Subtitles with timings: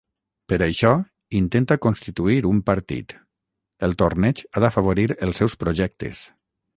[0.51, 0.91] Per això,
[1.39, 3.15] intenta constituir un partit:
[3.89, 6.23] el torneig ha d'afavorir els seus projectes.